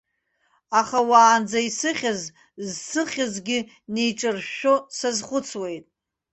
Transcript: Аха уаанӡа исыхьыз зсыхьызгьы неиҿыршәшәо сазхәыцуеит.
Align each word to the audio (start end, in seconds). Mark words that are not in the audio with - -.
Аха 0.79 0.99
уаанӡа 1.09 1.59
исыхьыз 1.67 2.21
зсыхьызгьы 2.67 3.59
неиҿыршәшәо 3.93 4.73
сазхәыцуеит. 4.97 5.85